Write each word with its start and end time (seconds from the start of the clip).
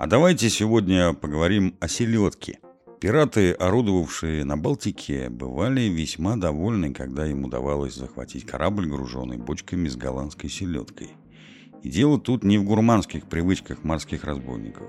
А 0.00 0.06
давайте 0.06 0.48
сегодня 0.48 1.12
поговорим 1.12 1.76
о 1.78 1.86
селедке. 1.86 2.58
Пираты, 3.00 3.52
орудовавшие 3.52 4.46
на 4.46 4.56
Балтике, 4.56 5.28
бывали 5.28 5.82
весьма 5.82 6.36
довольны, 6.36 6.94
когда 6.94 7.26
им 7.26 7.44
удавалось 7.44 7.96
захватить 7.96 8.46
корабль, 8.46 8.86
груженный 8.86 9.36
бочками 9.36 9.88
с 9.88 9.96
голландской 9.96 10.48
селедкой. 10.48 11.10
И 11.82 11.90
дело 11.90 12.18
тут 12.18 12.44
не 12.44 12.56
в 12.56 12.64
гурманских 12.64 13.26
привычках 13.26 13.84
морских 13.84 14.24
разбойников. 14.24 14.88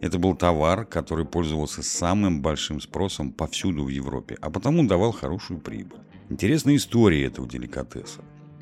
Это 0.00 0.20
был 0.20 0.36
товар, 0.36 0.84
который 0.84 1.24
пользовался 1.24 1.82
самым 1.82 2.40
большим 2.40 2.80
спросом 2.80 3.32
повсюду 3.32 3.82
в 3.82 3.88
Европе, 3.88 4.38
а 4.40 4.48
потому 4.48 4.86
давал 4.86 5.10
хорошую 5.10 5.58
прибыль. 5.58 5.98
Интересная 6.28 6.76
история 6.76 7.24
этого 7.24 7.48
деликатеса. 7.48 8.20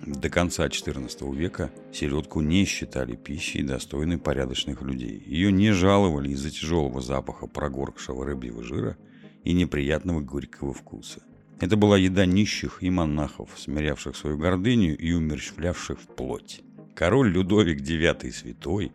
До 0.08 0.30
конца 0.30 0.66
XIV 0.66 1.36
века 1.36 1.70
селедку 1.92 2.40
не 2.40 2.64
считали 2.64 3.14
пищей, 3.14 3.62
достойной 3.62 4.16
порядочных 4.16 4.80
людей. 4.80 5.22
Ее 5.26 5.52
не 5.52 5.70
жаловали 5.72 6.30
из-за 6.30 6.50
тяжелого 6.50 7.02
запаха 7.02 7.46
прогоркшего 7.46 8.24
рыбьего 8.24 8.62
жира 8.62 8.96
и 9.44 9.52
неприятного 9.52 10.22
горького 10.22 10.72
вкуса. 10.72 11.22
Это 11.60 11.76
была 11.76 11.98
еда 11.98 12.24
нищих 12.24 12.78
и 12.82 12.88
монахов, 12.88 13.50
смирявших 13.56 14.16
свою 14.16 14.38
гордыню 14.38 14.96
и 14.96 15.12
умерщвлявших 15.12 16.00
в 16.00 16.06
плоть. 16.06 16.62
Король 16.94 17.30
Людовик 17.30 17.82
IX 17.82 18.32
Святой 18.32 18.92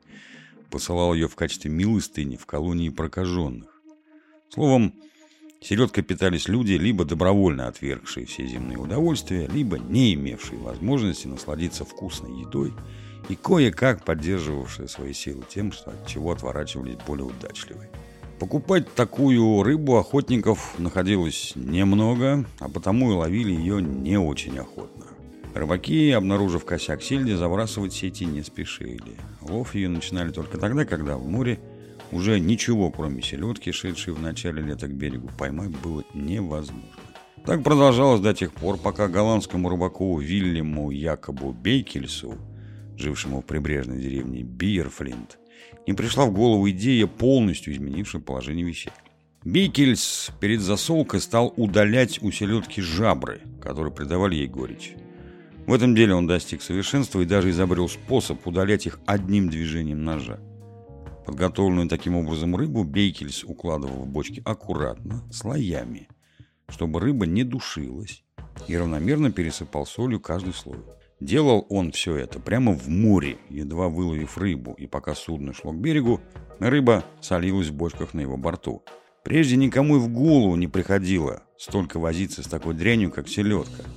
посылал 0.72 1.14
ее 1.14 1.28
в 1.28 1.36
качестве 1.36 1.70
милостыни 1.70 2.38
в 2.38 2.48
колонии 2.48 2.90
прокаженных. 2.90 3.84
Словом, 4.50 4.96
Селедкой 5.64 6.04
питались 6.04 6.50
люди, 6.50 6.74
либо 6.74 7.06
добровольно 7.06 7.68
отвергшие 7.68 8.26
все 8.26 8.46
земные 8.46 8.78
удовольствия, 8.78 9.48
либо 9.48 9.80
не 9.80 10.14
имевшие 10.14 10.60
возможности 10.60 11.28
насладиться 11.28 11.86
вкусной 11.86 12.38
едой 12.42 12.74
и 13.30 13.36
кое-как 13.36 14.04
поддерживавшие 14.04 14.90
свои 14.90 15.14
силы 15.14 15.44
тем, 15.48 15.72
что 15.72 15.92
от 15.92 16.06
чего 16.06 16.34
отворачивались 16.34 16.98
более 17.08 17.28
удачливые. 17.28 17.90
Покупать 18.40 18.94
такую 18.94 19.64
рыбу 19.64 19.96
охотников 19.96 20.78
находилось 20.78 21.54
немного, 21.56 22.44
а 22.60 22.68
потому 22.68 23.14
и 23.14 23.16
ловили 23.16 23.54
ее 23.54 23.82
не 23.82 24.18
очень 24.18 24.60
охотно. 24.60 25.06
Рыбаки, 25.54 26.12
обнаружив 26.12 26.66
косяк 26.66 27.02
сельди, 27.02 27.34
забрасывать 27.34 27.94
сети 27.94 28.26
не 28.26 28.44
спешили. 28.44 29.16
Лов 29.40 29.76
ее 29.76 29.88
начинали 29.88 30.32
только 30.32 30.58
тогда, 30.58 30.84
когда 30.84 31.16
в 31.16 31.26
море 31.26 31.60
уже 32.14 32.40
ничего, 32.40 32.92
кроме 32.92 33.22
селедки, 33.22 33.72
шедшей 33.72 34.14
в 34.14 34.22
начале 34.22 34.62
лета 34.62 34.88
к 34.88 34.94
берегу, 34.94 35.30
поймать 35.38 35.70
было 35.70 36.04
невозможно. 36.14 36.84
Так 37.46 37.62
продолжалось 37.62 38.22
до 38.22 38.34
тех 38.34 38.54
пор, 38.54 38.78
пока 38.78 39.10
голландскому 39.10 39.68
рыбаку 39.70 40.18
Вильяму 40.18 40.92
Якобу 40.92 41.52
Бейкельсу, 41.52 42.38
жившему 42.96 43.42
в 43.42 43.46
прибрежной 43.46 44.02
деревне 44.02 44.44
Биерфлинт, 44.44 45.38
не 45.86 45.94
пришла 45.94 46.26
в 46.26 46.32
голову 46.32 46.70
идея, 46.70 47.06
полностью 47.06 47.74
изменившая 47.74 48.22
положение 48.22 48.66
вещей. 48.66 48.94
Бейкельс 49.44 50.32
перед 50.40 50.62
засолкой 50.62 51.20
стал 51.20 51.54
удалять 51.58 52.22
у 52.22 52.32
селедки 52.32 52.82
жабры, 52.82 53.42
которые 53.62 53.94
придавали 53.94 54.36
ей 54.36 54.48
горечь. 54.48 54.94
В 55.68 55.74
этом 55.74 55.96
деле 55.96 56.14
он 56.14 56.28
достиг 56.28 56.62
совершенства 56.62 57.20
и 57.20 57.26
даже 57.26 57.50
изобрел 57.50 57.90
способ 57.90 58.46
удалять 58.48 58.86
их 58.86 59.00
одним 59.06 59.50
движением 59.50 60.06
ножа. 60.06 60.40
Подготовленную 61.26 61.88
таким 61.88 62.16
образом 62.16 62.56
рыбу 62.56 62.84
Бейкельс 62.84 63.44
укладывал 63.44 64.04
в 64.04 64.08
бочки 64.08 64.42
аккуратно, 64.46 65.24
слоями, 65.32 66.10
чтобы 66.68 67.00
рыба 67.00 67.26
не 67.26 67.44
душилась, 67.44 68.24
и 68.68 68.78
равномерно 68.78 69.32
пересыпал 69.32 69.86
солью 69.86 70.20
каждый 70.20 70.54
слой. 70.54 70.80
Делал 71.20 71.66
он 71.70 71.92
все 71.92 72.18
это 72.18 72.40
прямо 72.40 72.74
в 72.74 72.90
море, 72.90 73.38
едва 73.50 73.88
выловив 73.88 74.38
рыбу, 74.38 74.74
и 74.74 74.88
пока 74.88 75.16
судно 75.16 75.54
шло 75.54 75.72
к 75.72 75.80
берегу, 75.80 76.20
рыба 76.60 77.06
солилась 77.22 77.70
в 77.70 77.74
бочках 77.74 78.14
на 78.14 78.20
его 78.20 78.36
борту. 78.36 78.84
Прежде 79.24 79.56
никому 79.56 79.96
и 79.96 80.00
в 80.00 80.10
голову 80.10 80.58
не 80.58 80.68
приходило 80.68 81.44
столько 81.58 81.98
возиться 81.98 82.44
с 82.44 82.48
такой 82.48 82.74
дрянью, 82.74 83.10
как 83.10 83.30
селедка– 83.30 83.84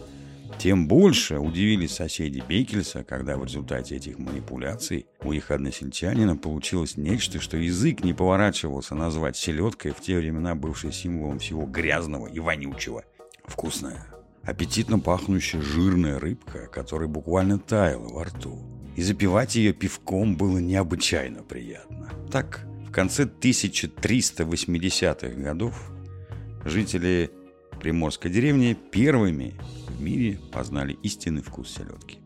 тем 0.58 0.88
больше 0.88 1.38
удивились 1.38 1.94
соседи 1.94 2.42
Бекельса, 2.46 3.04
когда 3.04 3.36
в 3.36 3.44
результате 3.44 3.96
этих 3.96 4.18
манипуляций 4.18 5.06
у 5.22 5.32
их 5.32 5.50
односельчанина 5.50 6.36
получилось 6.36 6.96
нечто, 6.96 7.40
что 7.40 7.56
язык 7.56 8.02
не 8.02 8.14
поворачивался 8.14 8.94
назвать 8.94 9.36
селедкой 9.36 9.92
в 9.92 10.00
те 10.00 10.18
времена 10.18 10.54
бывшей 10.54 10.92
символом 10.92 11.38
всего 11.38 11.66
грязного 11.66 12.26
и 12.26 12.40
вонючего. 12.40 13.04
Вкусная, 13.44 14.06
аппетитно 14.42 14.98
пахнущая 14.98 15.60
жирная 15.60 16.18
рыбка, 16.18 16.68
которая 16.72 17.08
буквально 17.08 17.58
таяла 17.58 18.08
во 18.08 18.24
рту. 18.24 18.58
И 18.96 19.02
запивать 19.02 19.56
ее 19.56 19.74
пивком 19.74 20.36
было 20.36 20.58
необычайно 20.58 21.42
приятно. 21.42 22.08
Так, 22.32 22.66
в 22.86 22.90
конце 22.90 23.24
1380-х 23.24 25.40
годов 25.40 25.90
жители 26.64 27.30
приморской 27.78 28.30
деревни 28.30 28.74
первыми 28.90 29.54
в 29.96 30.00
мире 30.02 30.38
познали 30.52 30.98
истинный 31.02 31.42
вкус 31.42 31.70
селедки. 31.70 32.18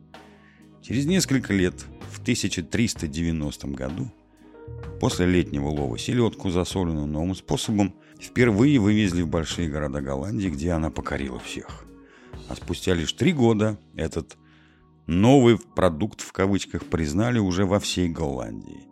Через 0.83 1.07
несколько 1.07 1.53
лет, 1.53 1.75
в 2.11 2.21
1390 2.21 3.69
году, 3.69 4.11
после 5.01 5.27
летнего 5.27 5.69
лова 5.69 5.99
селедку, 5.99 6.51
засоленную 6.51 7.07
новым 7.07 7.35
способом, 7.35 7.95
впервые 8.21 8.79
вывезли 8.79 9.23
в 9.23 9.29
большие 9.29 9.69
города 9.69 10.01
Голландии, 10.01 10.49
где 10.49 10.73
она 10.73 10.91
покорила 10.91 11.39
всех. 11.39 11.85
А 12.49 12.57
спустя 12.57 12.95
лишь 12.95 13.13
три 13.13 13.33
года 13.33 13.79
этот 13.95 14.37
новый 15.07 15.59
продукт 15.59 16.21
в 16.21 16.33
кавычках 16.33 16.85
признали 16.85 17.39
уже 17.39 17.65
во 17.67 17.79
всей 17.79 18.09
Голландии. 18.09 18.87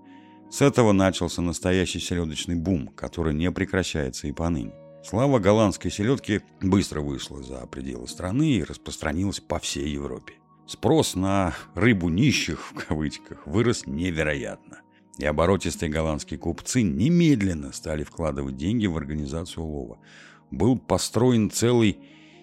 С 0.51 0.63
этого 0.63 0.93
начался 0.93 1.43
настоящий 1.43 2.01
селедочный 2.01 2.57
бум, 2.57 2.89
который 2.89 3.35
не 3.35 3.51
прекращается 3.51 4.29
и 4.29 4.33
поныне. 4.33 4.73
Слава 5.09 5.39
голландской 5.39 5.91
селедки 5.91 6.43
быстро 6.61 7.01
вышла 7.01 7.43
за 7.43 7.67
пределы 7.67 8.07
страны 8.07 8.57
и 8.57 8.63
распространилась 8.63 9.41
по 9.41 9.59
всей 9.59 9.89
Европе. 9.89 10.35
Спрос 10.67 11.15
на 11.15 11.55
«рыбу 11.75 12.11
нищих» 12.11 12.61
в 12.61 12.75
кавычках 12.75 13.47
вырос 13.47 13.87
невероятно. 13.87 14.83
И 15.17 15.25
оборотистые 15.25 15.89
голландские 15.89 16.39
купцы 16.39 16.83
немедленно 16.83 17.73
стали 17.73 18.05
вкладывать 18.05 18.59
деньги 18.59 18.87
в 18.87 18.99
организацию 18.99 19.65
лова. 19.65 19.99
Был 20.51 20.79
построен 20.79 21.51
целый 21.51 22.01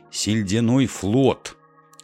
сельдяной 0.09 0.87
флот 0.87 1.57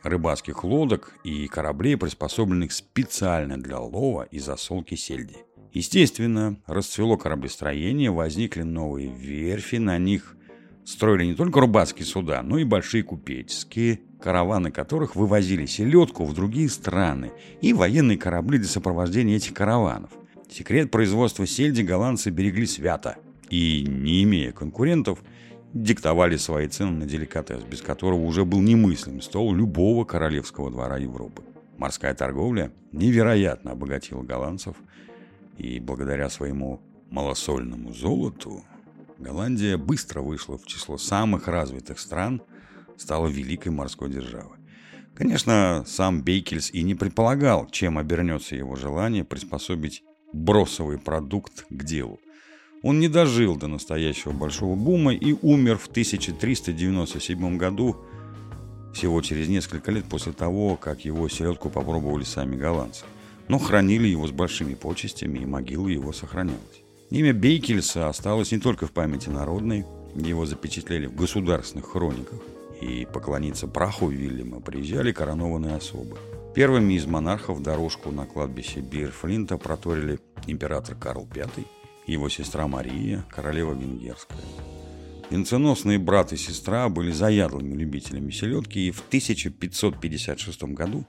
рыбацких 0.03 0.63
лодок 0.63 1.15
и 1.23 1.47
кораблей, 1.47 1.97
приспособленных 1.97 2.71
специально 2.71 3.59
для 3.59 3.79
лова 3.79 4.27
и 4.29 4.37
засолки 4.37 4.93
сельди. 4.93 5.37
Естественно, 5.73 6.61
расцвело 6.67 7.17
кораблестроение, 7.17 8.11
возникли 8.11 8.61
новые 8.61 9.07
верфи, 9.07 9.77
на 9.77 9.97
них 9.97 10.37
строили 10.85 11.25
не 11.25 11.35
только 11.35 11.61
рыбацкие 11.61 12.05
суда, 12.05 12.41
но 12.43 12.57
и 12.57 12.63
большие 12.63 13.03
купеческие, 13.03 14.01
караваны 14.21 14.71
которых 14.71 15.15
вывозили 15.15 15.65
селедку 15.65 16.25
в 16.25 16.33
другие 16.33 16.69
страны 16.69 17.31
и 17.61 17.73
военные 17.73 18.17
корабли 18.17 18.59
для 18.59 18.67
сопровождения 18.67 19.37
этих 19.37 19.53
караванов. 19.53 20.11
Секрет 20.49 20.91
производства 20.91 21.47
сельди 21.47 21.81
голландцы 21.81 22.29
берегли 22.29 22.65
свято 22.65 23.17
и, 23.49 23.85
не 23.87 24.23
имея 24.23 24.51
конкурентов, 24.51 25.19
диктовали 25.73 26.37
свои 26.37 26.67
цены 26.67 26.91
на 26.91 27.05
деликатес, 27.05 27.63
без 27.63 27.81
которого 27.81 28.21
уже 28.21 28.43
был 28.43 28.61
немыслим 28.61 29.21
стол 29.21 29.53
любого 29.53 30.03
королевского 30.03 30.69
двора 30.69 30.97
Европы. 30.97 31.43
Морская 31.77 32.13
торговля 32.13 32.71
невероятно 32.91 33.71
обогатила 33.71 34.21
голландцев, 34.21 34.75
и 35.57 35.79
благодаря 35.79 36.29
своему 36.29 36.81
малосольному 37.09 37.93
золоту 37.93 38.63
Голландия 39.21 39.77
быстро 39.77 40.21
вышла 40.21 40.57
в 40.57 40.65
число 40.65 40.97
самых 40.97 41.47
развитых 41.47 41.99
стран, 41.99 42.41
стала 42.97 43.27
великой 43.27 43.69
морской 43.69 44.09
державой. 44.09 44.57
Конечно, 45.13 45.83
сам 45.85 46.23
Бейкельс 46.23 46.71
и 46.71 46.81
не 46.81 46.95
предполагал, 46.95 47.69
чем 47.69 47.99
обернется 47.99 48.55
его 48.55 48.75
желание 48.75 49.23
приспособить 49.23 50.03
бросовый 50.33 50.97
продукт 50.97 51.65
к 51.69 51.83
делу. 51.83 52.19
Он 52.81 52.99
не 52.99 53.07
дожил 53.07 53.55
до 53.55 53.67
настоящего 53.67 54.31
большого 54.31 54.75
бума 54.75 55.13
и 55.13 55.35
умер 55.43 55.77
в 55.77 55.87
1397 55.87 57.57
году, 57.57 57.97
всего 58.95 59.21
через 59.21 59.47
несколько 59.47 59.91
лет 59.91 60.05
после 60.05 60.31
того, 60.31 60.77
как 60.77 61.05
его 61.05 61.29
селедку 61.29 61.69
попробовали 61.69 62.23
сами 62.23 62.55
голландцы. 62.55 63.05
Но 63.47 63.59
хранили 63.59 64.07
его 64.07 64.25
с 64.25 64.31
большими 64.31 64.73
почестями, 64.73 65.39
и 65.39 65.45
могила 65.45 65.87
его 65.87 66.11
сохранялась. 66.11 66.81
Имя 67.11 67.33
Бейкельса 67.33 68.07
осталось 68.07 68.53
не 68.53 68.59
только 68.59 68.87
в 68.87 68.93
памяти 68.93 69.27
народной, 69.27 69.85
его 70.15 70.45
запечатлели 70.45 71.07
в 71.07 71.15
государственных 71.15 71.91
хрониках, 71.91 72.39
и 72.79 73.05
поклониться 73.05 73.67
праху 73.67 74.07
Вильяма 74.07 74.61
приезжали 74.61 75.11
коронованные 75.11 75.75
особы. 75.75 76.17
Первыми 76.55 76.93
из 76.93 77.05
монархов 77.05 77.61
дорожку 77.61 78.11
на 78.11 78.25
кладбище 78.25 78.79
Бирфлинта 78.79 79.57
проторили 79.57 80.21
император 80.47 80.95
Карл 80.95 81.27
V, 81.29 81.49
его 82.07 82.29
сестра 82.29 82.65
Мария, 82.69 83.25
королева 83.29 83.73
венгерская. 83.73 84.39
Венценосные 85.29 85.99
брат 85.99 86.31
и 86.31 86.37
сестра 86.37 86.87
были 86.87 87.11
заядлыми 87.11 87.75
любителями 87.75 88.31
селедки 88.31 88.87
и 88.87 88.91
в 88.91 89.01
1556 89.07 90.63
году 90.63 91.05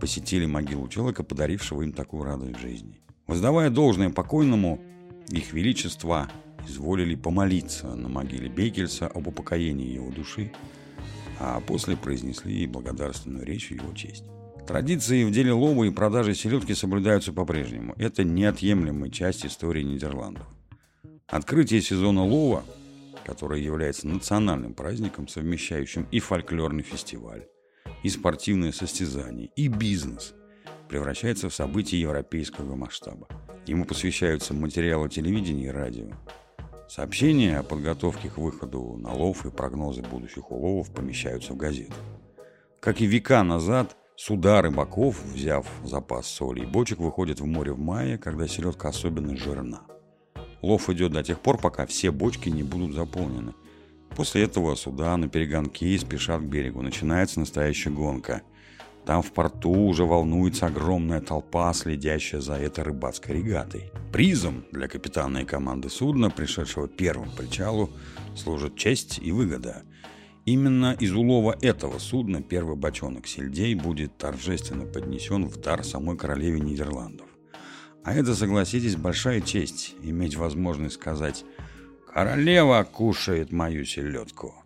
посетили 0.00 0.46
могилу 0.46 0.88
человека, 0.88 1.24
подарившего 1.24 1.82
им 1.82 1.92
такую 1.92 2.24
радость 2.24 2.58
жизни. 2.58 3.02
Воздавая 3.26 3.68
должное 3.68 4.08
покойному, 4.08 4.80
Их 5.28 5.52
величество 5.52 6.28
изволили 6.68 7.14
помолиться 7.14 7.94
на 7.94 8.08
могиле 8.08 8.48
Бекельса 8.48 9.06
об 9.06 9.28
упокоении 9.28 9.92
его 9.92 10.10
души, 10.10 10.52
а 11.38 11.60
после 11.60 11.96
произнесли 11.96 12.66
благодарственную 12.66 13.44
речь 13.44 13.68
в 13.68 13.72
его 13.72 13.92
честь. 13.94 14.24
Традиции 14.66 15.24
в 15.24 15.30
деле 15.30 15.52
лова 15.52 15.84
и 15.84 15.90
продажи 15.90 16.34
селедки 16.34 16.74
соблюдаются 16.74 17.32
по-прежнему. 17.32 17.94
Это 17.98 18.24
неотъемлемая 18.24 19.10
часть 19.10 19.44
истории 19.44 19.82
Нидерландов. 19.82 20.46
Открытие 21.26 21.82
сезона 21.82 22.24
лова, 22.24 22.64
которое 23.26 23.60
является 23.60 24.06
национальным 24.06 24.72
праздником, 24.72 25.28
совмещающим 25.28 26.06
и 26.10 26.18
фольклорный 26.18 26.82
фестиваль, 26.82 27.46
и 28.02 28.08
спортивное 28.08 28.72
состязание, 28.72 29.50
и 29.56 29.68
бизнес, 29.68 30.34
превращается 30.88 31.48
в 31.50 31.54
событие 31.54 32.00
европейского 32.00 32.74
масштаба. 32.74 33.28
Ему 33.66 33.86
посвящаются 33.86 34.52
материалы 34.52 35.08
телевидения 35.08 35.66
и 35.66 35.70
радио. 35.70 36.08
Сообщения 36.86 37.58
о 37.58 37.62
подготовке 37.62 38.28
к 38.28 38.36
выходу 38.36 38.96
на 38.98 39.12
лов 39.14 39.46
и 39.46 39.50
прогнозы 39.50 40.02
будущих 40.02 40.50
уловов 40.50 40.92
помещаются 40.92 41.54
в 41.54 41.56
газетах. 41.56 41.96
Как 42.80 43.00
и 43.00 43.06
века 43.06 43.42
назад, 43.42 43.96
суда 44.16 44.60
рыбаков, 44.60 45.24
взяв 45.24 45.66
запас 45.82 46.26
соли 46.26 46.60
и 46.60 46.66
бочек, 46.66 46.98
выходят 46.98 47.40
в 47.40 47.46
море 47.46 47.72
в 47.72 47.78
мае, 47.78 48.18
когда 48.18 48.46
селедка 48.46 48.90
особенно 48.90 49.34
жирна. 49.34 49.80
Лов 50.60 50.90
идет 50.90 51.12
до 51.12 51.22
тех 51.22 51.40
пор, 51.40 51.58
пока 51.58 51.86
все 51.86 52.10
бочки 52.10 52.50
не 52.50 52.62
будут 52.62 52.94
заполнены. 52.94 53.54
После 54.14 54.42
этого 54.42 54.74
суда 54.74 55.16
на 55.16 55.28
перегонке 55.28 55.98
спешат 55.98 56.42
к 56.42 56.44
берегу. 56.44 56.82
Начинается 56.82 57.40
настоящая 57.40 57.90
гонка– 57.90 58.42
там 59.06 59.22
в 59.22 59.32
порту 59.32 59.70
уже 59.70 60.04
волнуется 60.04 60.66
огромная 60.66 61.20
толпа, 61.20 61.72
следящая 61.74 62.40
за 62.40 62.54
этой 62.54 62.84
рыбацкой 62.84 63.36
регатой. 63.36 63.90
Призом 64.12 64.64
для 64.72 64.88
капитана 64.88 65.38
и 65.38 65.44
команды 65.44 65.90
судна, 65.90 66.30
пришедшего 66.30 66.88
первым 66.88 67.30
к 67.30 67.36
причалу, 67.36 67.90
служит 68.34 68.76
честь 68.76 69.18
и 69.22 69.30
выгода. 69.30 69.82
Именно 70.46 70.96
из 70.98 71.12
улова 71.12 71.56
этого 71.60 71.98
судна 71.98 72.42
первый 72.42 72.76
бочонок 72.76 73.26
сельдей 73.26 73.74
будет 73.74 74.16
торжественно 74.16 74.84
поднесен 74.84 75.46
в 75.46 75.56
дар 75.58 75.84
самой 75.84 76.16
королеве 76.16 76.60
Нидерландов. 76.60 77.26
А 78.04 78.12
это, 78.12 78.34
согласитесь, 78.34 78.96
большая 78.96 79.40
честь 79.40 79.94
иметь 80.02 80.36
возможность 80.36 80.96
сказать 80.96 81.44
«Королева 82.12 82.86
кушает 82.90 83.52
мою 83.52 83.84
селедку». 83.86 84.63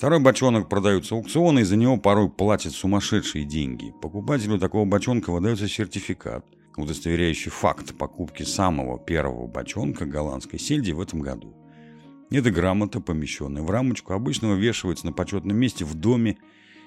Второй 0.00 0.18
бочонок 0.18 0.70
продается 0.70 1.14
аукциона, 1.14 1.58
и 1.58 1.62
за 1.62 1.76
него 1.76 1.98
порой 1.98 2.30
платят 2.30 2.72
сумасшедшие 2.72 3.44
деньги. 3.44 3.92
Покупателю 4.00 4.58
такого 4.58 4.86
бочонка 4.86 5.30
выдается 5.30 5.68
сертификат, 5.68 6.42
удостоверяющий 6.78 7.50
факт 7.50 7.94
покупки 7.98 8.42
самого 8.44 8.98
первого 8.98 9.46
бочонка 9.46 10.06
голландской 10.06 10.58
сельди 10.58 10.92
в 10.92 11.02
этом 11.02 11.20
году. 11.20 11.54
Эта 12.30 12.50
грамота, 12.50 13.02
помещенная 13.02 13.60
в 13.60 13.68
рамочку, 13.68 14.14
обычно 14.14 14.48
вывешивается 14.48 15.04
на 15.04 15.12
почетном 15.12 15.58
месте 15.58 15.84
в 15.84 15.94
доме 15.94 16.38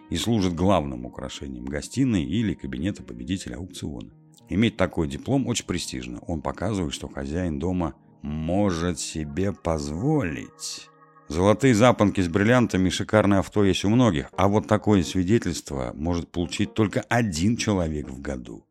и 0.09 0.17
служит 0.17 0.55
главным 0.55 1.05
украшением 1.05 1.65
гостиной 1.65 2.23
или 2.23 2.55
кабинета 2.55 3.03
победителя 3.03 3.57
аукциона. 3.57 4.11
Иметь 4.49 4.75
такой 4.75 5.07
диплом 5.07 5.45
очень 5.45 5.67
престижно. 5.67 6.19
Он 6.25 6.41
показывает, 6.41 6.95
что 6.95 7.07
хозяин 7.09 7.59
дома 7.59 7.93
может 8.23 8.97
себе 8.97 9.53
позволить 9.53 10.89
Золотые 11.33 11.73
запонки 11.73 12.21
с 12.21 12.27
бриллиантами 12.27 12.89
и 12.89 12.91
шикарное 12.91 13.39
авто 13.39 13.63
есть 13.63 13.83
у 13.85 13.89
многих, 13.89 14.29
а 14.37 14.47
вот 14.47 14.67
такое 14.67 15.01
свидетельство 15.01 15.91
может 15.95 16.29
получить 16.29 16.75
только 16.75 17.01
один 17.09 17.57
человек 17.57 18.07
в 18.07 18.21
году. 18.21 18.63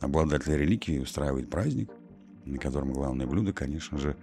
Обладатель 0.00 0.56
реликвии 0.56 1.00
устраивает 1.00 1.50
праздник, 1.50 1.90
на 2.44 2.58
котором 2.58 2.92
главное 2.92 3.26
блюдо, 3.26 3.52
конечно 3.52 3.98
же, 3.98 4.16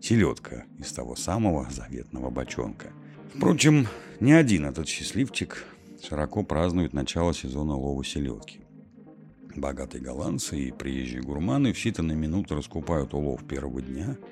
селедка 0.00 0.64
из 0.78 0.90
того 0.90 1.16
самого 1.16 1.68
заветного 1.70 2.30
бочонка. 2.30 2.94
Впрочем, 3.34 3.86
не 4.18 4.32
один 4.32 4.64
этот 4.64 4.88
счастливчик 4.88 5.66
широко 6.02 6.44
празднует 6.44 6.94
начало 6.94 7.34
сезона 7.34 7.76
лова 7.76 8.02
селедки. 8.02 8.62
Богатые 9.54 10.02
голландцы 10.02 10.58
и 10.58 10.72
приезжие 10.72 11.20
гурманы 11.20 11.74
в 11.74 11.76
считанные 11.76 12.16
минуты 12.16 12.54
раскупают 12.54 13.12
улов 13.12 13.46
первого 13.46 13.82
дня– 13.82 14.16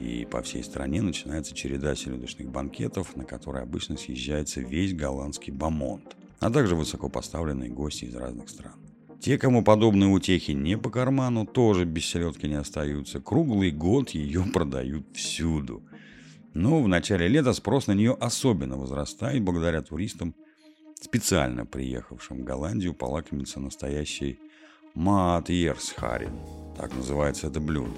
и 0.00 0.24
по 0.24 0.42
всей 0.42 0.64
стране 0.64 1.02
начинается 1.02 1.54
череда 1.54 1.94
селедочных 1.94 2.48
банкетов, 2.48 3.14
на 3.16 3.24
которые 3.24 3.62
обычно 3.62 3.96
съезжается 3.96 4.60
весь 4.60 4.94
голландский 4.94 5.52
бомонд, 5.52 6.16
а 6.40 6.50
также 6.50 6.74
высокопоставленные 6.74 7.70
гости 7.70 8.06
из 8.06 8.14
разных 8.16 8.48
стран. 8.48 8.74
Те, 9.20 9.36
кому 9.36 9.62
подобные 9.62 10.08
утехи 10.08 10.52
не 10.52 10.78
по 10.78 10.88
карману, 10.88 11.44
тоже 11.44 11.84
без 11.84 12.06
селедки 12.06 12.48
не 12.48 12.54
остаются. 12.54 13.20
Круглый 13.20 13.70
год 13.70 14.10
ее 14.10 14.42
продают 14.54 15.04
всюду. 15.14 15.82
Но 16.54 16.82
в 16.82 16.88
начале 16.88 17.28
лета 17.28 17.52
спрос 17.52 17.86
на 17.86 17.92
нее 17.92 18.16
особенно 18.18 18.78
возрастает 18.78 19.42
благодаря 19.42 19.82
туристам, 19.82 20.34
специально 20.94 21.66
приехавшим 21.66 22.38
в 22.38 22.44
Голландию 22.44 22.94
полакомиться 22.94 23.60
настоящей 23.60 24.38
маатьерсхарин. 24.94 26.38
Так 26.76 26.94
называется 26.94 27.48
это 27.48 27.60
блюдо 27.60 27.90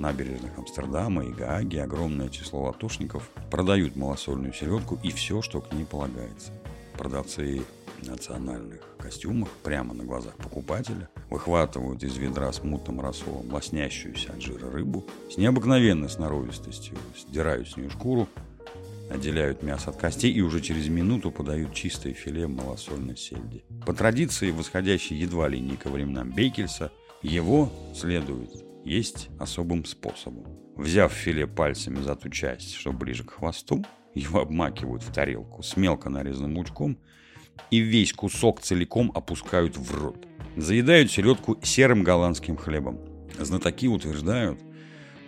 набережных 0.00 0.58
Амстердама 0.58 1.24
и 1.24 1.30
Гааги 1.30 1.76
огромное 1.76 2.30
число 2.30 2.62
латошников 2.62 3.28
продают 3.50 3.96
малосольную 3.96 4.52
селедку 4.52 4.98
и 5.02 5.10
все, 5.10 5.42
что 5.42 5.60
к 5.60 5.72
ней 5.72 5.84
полагается. 5.84 6.52
Продавцы 6.96 7.62
национальных 8.02 8.80
костюмах 8.98 9.50
прямо 9.62 9.92
на 9.92 10.04
глазах 10.04 10.34
покупателя 10.36 11.10
выхватывают 11.28 12.02
из 12.02 12.16
ведра 12.16 12.50
с 12.50 12.62
мутным 12.62 13.00
рассолом 13.00 13.52
лоснящуюся 13.52 14.32
от 14.32 14.40
жира 14.40 14.70
рыбу, 14.70 15.04
с 15.30 15.36
необыкновенной 15.36 16.08
сноровистостью 16.08 16.96
сдирают 17.14 17.68
с 17.68 17.76
нее 17.76 17.90
шкуру, 17.90 18.26
отделяют 19.10 19.62
мясо 19.62 19.90
от 19.90 19.96
костей 19.96 20.32
и 20.32 20.40
уже 20.40 20.60
через 20.60 20.88
минуту 20.88 21.30
подают 21.30 21.74
чистое 21.74 22.14
филе 22.14 22.46
малосольной 22.46 23.16
сельди. 23.16 23.64
По 23.84 23.92
традиции, 23.92 24.50
восходящей 24.50 25.16
едва 25.16 25.48
ли 25.48 25.60
не 25.60 25.76
ко 25.76 25.90
временам 25.90 26.30
Бейкельса, 26.30 26.92
его 27.22 27.70
следует 27.94 28.64
есть 28.84 29.28
особым 29.38 29.84
способом. 29.84 30.46
Взяв 30.76 31.12
филе 31.12 31.46
пальцами 31.46 32.00
за 32.00 32.16
ту 32.16 32.30
часть, 32.30 32.74
что 32.74 32.92
ближе 32.92 33.24
к 33.24 33.32
хвосту, 33.32 33.84
его 34.14 34.40
обмакивают 34.40 35.02
в 35.02 35.12
тарелку 35.12 35.62
с 35.62 35.76
мелко 35.76 36.08
нарезанным 36.08 36.56
лучком 36.56 36.98
и 37.70 37.78
весь 37.78 38.12
кусок 38.12 38.60
целиком 38.60 39.12
опускают 39.14 39.76
в 39.76 39.94
рот. 39.94 40.26
Заедают 40.56 41.10
селедку 41.10 41.58
серым 41.62 42.02
голландским 42.02 42.56
хлебом. 42.56 42.98
Знатоки 43.38 43.86
утверждают, 43.86 44.60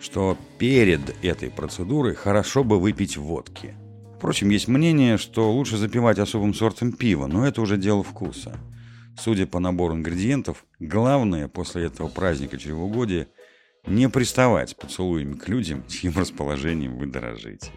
что 0.03 0.37
перед 0.59 1.01
этой 1.25 1.49
процедурой 1.49 2.15
хорошо 2.15 2.65
бы 2.65 2.79
выпить 2.79 3.17
водки. 3.17 3.75
Впрочем, 4.19 4.51
есть 4.51 4.69
мнение, 4.69 5.17
что 5.17 5.51
лучше 5.51 5.79
запивать 5.79 6.19
особым 6.19 6.53
сортом 6.53 6.93
пива, 6.93 7.27
но 7.27 7.47
это 7.47 7.63
уже 7.63 7.79
дело 7.79 8.03
вкуса. 8.03 8.59
Судя 9.19 9.47
по 9.47 9.61
набору 9.61 9.95
ингредиентов, 9.95 10.65
главное 10.79 11.49
после 11.49 11.85
этого 11.85 12.09
праздника 12.09 12.59
чревоугодия– 12.59 13.29
не 13.87 14.09
приставать 14.09 14.77
поцелуями 14.77 15.35
к 15.35 15.49
людям, 15.49 15.85
чьим 15.89 16.17
расположением 16.17 16.99
вы 16.99 17.07
дорожите. 17.07 17.71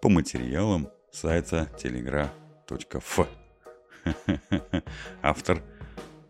По 0.00 0.08
материалам 0.08 0.88
сайта 1.12 1.70
telegraph.f. 1.80 3.28
Автор 5.22 5.62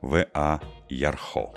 В.А. 0.03 0.61
Ярхо. 0.88 1.55